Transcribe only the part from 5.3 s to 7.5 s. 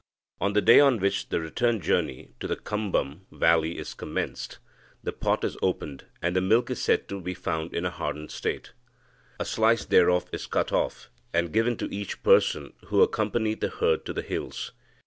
is opened, and the milk is said to be